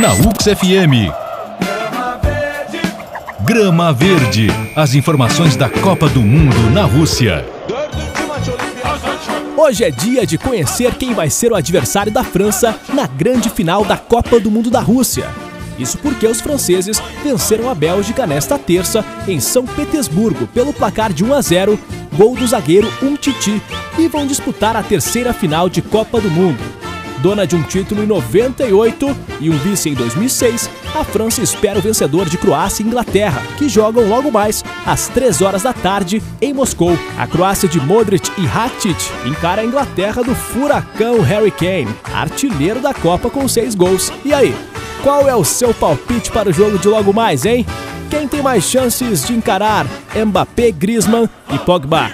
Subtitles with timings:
[0.00, 1.10] Na UX FM.
[3.44, 4.48] Grama Verde.
[4.74, 7.46] As informações da Copa do Mundo na Rússia.
[9.56, 13.86] Hoje é dia de conhecer quem vai ser o adversário da França na grande final
[13.86, 15.30] da Copa do Mundo da Rússia.
[15.78, 21.24] Isso porque os franceses venceram a Bélgica nesta terça em São Petersburgo pelo placar de
[21.24, 21.78] 1 a 0,
[22.14, 23.62] gol do zagueiro Umtiti,
[23.98, 26.75] e vão disputar a terceira final de Copa do Mundo.
[27.18, 31.82] Dona de um título em 98 e um vice em 2006, a França espera o
[31.82, 36.52] vencedor de Croácia e Inglaterra, que jogam logo mais às 3 horas da tarde em
[36.52, 36.96] Moscou.
[37.18, 42.94] A Croácia de Modric e Rakitic encara a Inglaterra do furacão Harry Kane, artilheiro da
[42.94, 44.12] Copa com seis gols.
[44.24, 44.54] E aí,
[45.02, 47.66] qual é o seu palpite para o jogo de logo mais, hein?
[48.10, 52.10] Quem tem mais chances de encarar Mbappé, Griezmann e Pogba?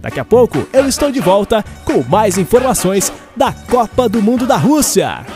[0.00, 4.56] Daqui a pouco eu estou de volta com mais informações da Copa do Mundo da
[4.56, 5.26] Rússia.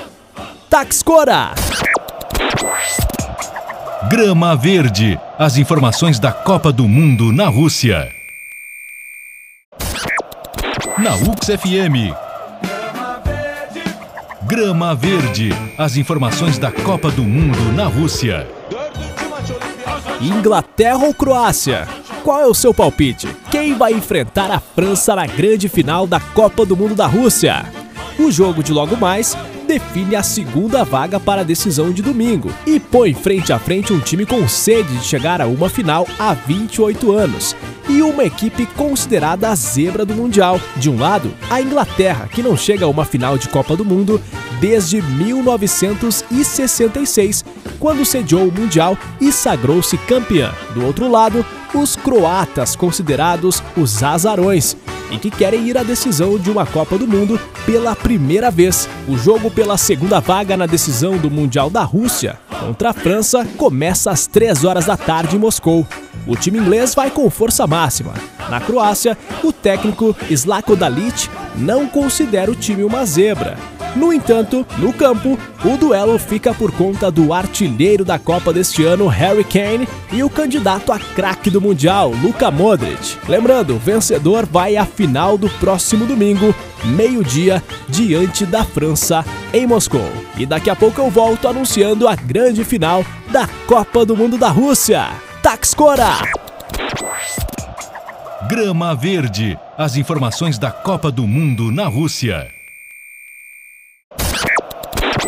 [0.71, 1.51] Taxcora!
[4.09, 5.20] Grama Verde.
[5.39, 8.11] As informações da Copa do Mundo na Rússia.
[10.97, 12.17] Na UX FM.
[14.45, 15.51] Grama Verde.
[15.77, 18.48] As informações da Copa do Mundo na Rússia.
[20.23, 21.87] Inglaterra ou Croácia?
[22.25, 23.29] Qual é o seu palpite?
[23.51, 27.80] Quem vai enfrentar a França na grande final da Copa do Mundo da Rússia?
[28.21, 29.35] O jogo de logo mais
[29.67, 33.99] define a segunda vaga para a decisão de domingo e põe frente a frente um
[33.99, 37.57] time com sede de chegar a uma final há 28 anos
[37.89, 40.61] e uma equipe considerada a zebra do Mundial.
[40.77, 44.21] De um lado, a Inglaterra, que não chega a uma final de Copa do Mundo
[44.61, 47.43] desde 1966,
[47.79, 50.53] quando sediou o Mundial e sagrou-se campeã.
[50.75, 51.43] Do outro lado,
[51.75, 54.77] os croatas, considerados os azarões,
[55.11, 58.89] e que querem ir à decisão de uma Copa do Mundo pela primeira vez.
[59.08, 64.11] O jogo pela segunda vaga na decisão do Mundial da Rússia contra a França começa
[64.11, 65.86] às 3 horas da tarde em Moscou.
[66.27, 68.12] O time inglês vai com força máxima.
[68.48, 73.56] Na Croácia, o técnico Slatko Dalic não considera o time uma zebra.
[73.96, 79.08] No entanto, no campo, o duelo fica por conta do artilheiro da Copa deste ano,
[79.08, 83.18] Harry Kane, e o candidato a craque do Mundial, Luka Modric.
[83.29, 90.08] Lembrando, vencedor vai à final do próximo domingo, meio-dia, diante da França, em Moscou.
[90.36, 94.48] E daqui a pouco eu volto anunciando a grande final da Copa do Mundo da
[94.48, 95.08] Rússia.
[95.42, 96.18] Taxcora!
[98.48, 99.58] Grama Verde.
[99.77, 102.60] As informações da Copa do Mundo na Rússia.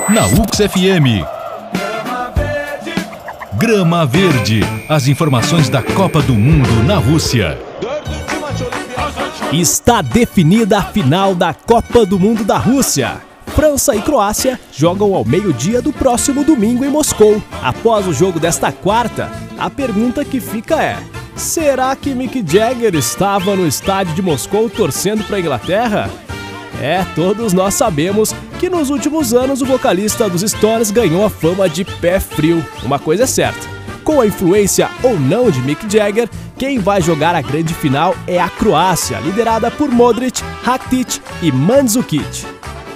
[0.09, 1.23] Na UX FM.
[3.55, 4.61] Grama Verde.
[4.89, 7.59] As informações da Copa do Mundo na Rússia.
[9.53, 13.21] Está definida a final da Copa do Mundo da Rússia.
[13.49, 17.43] França e Croácia jogam ao meio-dia do próximo domingo em Moscou.
[17.63, 20.97] Após o jogo desta quarta, a pergunta que fica é:
[21.37, 26.11] será que Mick Jagger estava no estádio de Moscou torcendo para a Inglaterra?
[26.81, 31.69] É, todos nós sabemos que nos últimos anos o vocalista dos Stones ganhou a fama
[31.69, 32.65] de pé frio.
[32.85, 33.59] Uma coisa é certa:
[34.05, 38.39] com a influência ou não de Mick Jagger, quem vai jogar a grande final é
[38.39, 42.47] a Croácia, liderada por Modric, Rakitic e Mandzukic.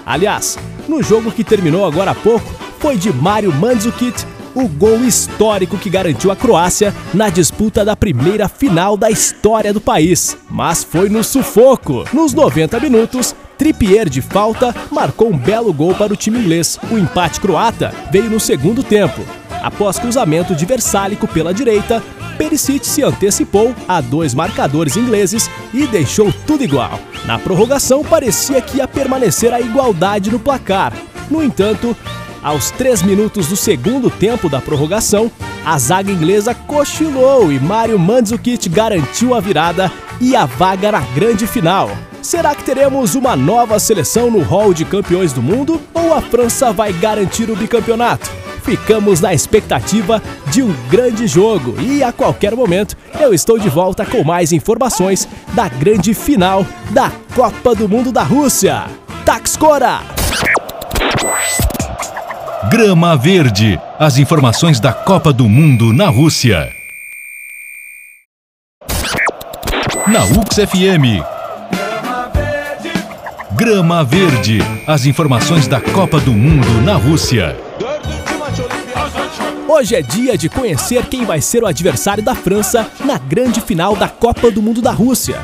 [0.07, 0.57] Aliás,
[0.87, 4.25] no jogo que terminou agora há pouco, foi de Mario Mandzukic
[4.55, 9.81] o gol histórico que garantiu a Croácia na disputa da primeira final da história do
[9.81, 10.37] país.
[10.49, 12.05] Mas foi no sufoco.
[12.13, 16.79] Nos 90 minutos, Trippier de falta marcou um belo gol para o time inglês.
[16.91, 19.23] O empate croata veio no segundo tempo.
[19.63, 22.03] Após cruzamento de Versálico pela direita,
[22.37, 27.01] Perisic se antecipou a dois marcadores ingleses e deixou tudo igual.
[27.25, 30.93] Na prorrogação, parecia que ia permanecer a igualdade no placar.
[31.31, 31.97] No entanto,
[32.43, 35.31] aos três minutos do segundo tempo da prorrogação,
[35.65, 39.91] a zaga inglesa cochilou e Mario Mandzukic garantiu a virada
[40.21, 41.91] e a vaga na grande final.
[42.23, 46.73] Será que teremos uma nova seleção no hall de campeões do mundo ou a França
[46.73, 48.31] vai garantir o bicampeonato?
[48.65, 50.21] Ficamos na expectativa
[50.51, 55.29] de um grande jogo e a qualquer momento eu estou de volta com mais informações
[55.55, 58.87] da grande final da Copa do Mundo da Rússia.
[59.25, 60.01] Taxcora!
[62.69, 63.81] Grama Verde.
[63.99, 66.86] As informações da Copa do Mundo na Rússia.
[70.09, 71.21] Na UX FM.
[73.57, 74.61] Grama Verde.
[74.87, 77.57] As informações da Copa do Mundo na Rússia.
[79.67, 83.97] Hoje é dia de conhecer quem vai ser o adversário da França na grande final
[83.97, 85.41] da Copa do Mundo da Rússia.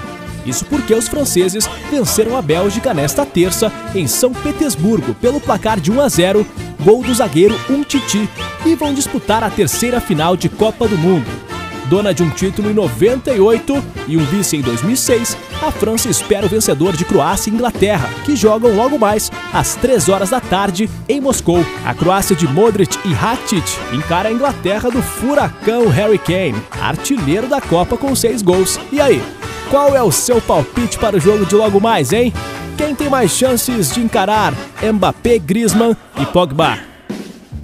[0.46, 5.90] Isso porque os franceses venceram a Bélgica nesta terça em São Petersburgo pelo placar de
[5.90, 6.46] 1 a 0,
[6.80, 8.28] gol do zagueiro Umtiti,
[8.64, 11.41] e vão disputar a terceira final de Copa do Mundo.
[11.88, 15.36] Dona de um título em 98 e um vice em 2006,
[15.66, 20.08] a França espera o vencedor de Croácia e Inglaterra, que jogam logo mais às 3
[20.08, 21.64] horas da tarde em Moscou.
[21.84, 27.60] A Croácia de Modric e Rakitic encara a Inglaterra do furacão Harry Kane, artilheiro da
[27.60, 28.78] Copa com 6 gols.
[28.90, 29.22] E aí,
[29.70, 32.32] qual é o seu palpite para o jogo de logo mais, hein?
[32.76, 34.52] Quem tem mais chances de encarar
[34.82, 36.78] Mbappé, Griezmann e Pogba?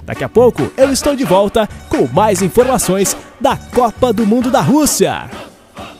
[0.05, 4.61] Daqui a pouco eu estou de volta com mais informações da Copa do Mundo da
[4.61, 5.29] Rússia.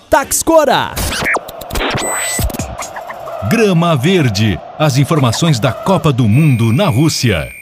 [0.10, 0.94] Taxcora!
[3.50, 4.60] Grama Verde.
[4.78, 7.59] As informações da Copa do Mundo na Rússia.